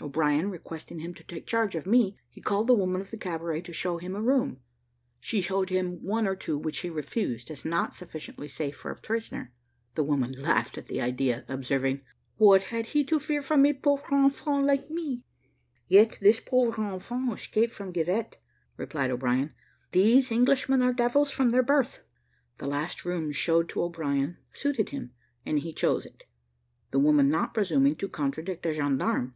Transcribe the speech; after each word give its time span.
O'Brien 0.00 0.48
requesting 0.48 1.00
him 1.00 1.12
to 1.12 1.24
take 1.24 1.44
charge 1.44 1.74
of 1.74 1.88
me, 1.88 2.16
he 2.30 2.40
called 2.40 2.68
the 2.68 2.72
woman 2.72 3.00
of 3.00 3.10
the 3.10 3.16
cabaret 3.16 3.62
to 3.62 3.72
show 3.72 3.98
him 3.98 4.14
a 4.14 4.22
room; 4.22 4.60
she 5.18 5.40
showed 5.40 5.70
him 5.70 6.00
one 6.04 6.24
or 6.24 6.36
two, 6.36 6.56
which 6.56 6.78
he 6.82 6.88
refused, 6.88 7.50
as 7.50 7.64
not 7.64 7.92
sufficiently 7.92 8.46
safe 8.46 8.76
for 8.76 8.94
the 8.94 9.00
prisoner. 9.00 9.52
The 9.96 10.04
woman 10.04 10.30
laughed 10.40 10.78
at 10.78 10.86
the 10.86 11.00
idea, 11.00 11.44
observing, 11.48 12.02
"What 12.36 12.62
had 12.70 12.86
he 12.94 13.02
to 13.06 13.18
fear 13.18 13.42
from 13.42 13.66
a 13.66 13.72
pauvre 13.72 14.06
enfant 14.22 14.66
like 14.66 14.88
me?" 14.88 15.24
"Yet 15.88 16.16
this 16.20 16.38
pauvre 16.38 16.78
enfant 16.92 17.32
escaped 17.32 17.72
from 17.74 17.90
Givet," 17.92 18.38
replied 18.76 19.10
O'Brien. 19.10 19.52
"These 19.90 20.30
Englishmen 20.30 20.80
are 20.82 20.92
devils 20.92 21.32
from 21.32 21.50
their 21.50 21.64
birth." 21.64 22.04
The 22.58 22.68
last 22.68 23.04
room 23.04 23.32
showed 23.32 23.68
to 23.70 23.82
O'Brien 23.82 24.36
suited 24.52 24.90
him, 24.90 25.10
and 25.44 25.58
he 25.58 25.72
chose 25.74 26.06
it 26.06 26.22
the 26.92 27.00
woman 27.00 27.28
not 27.28 27.52
presuming 27.52 27.96
to 27.96 28.08
contradict 28.08 28.64
a 28.64 28.72
gendarme. 28.72 29.30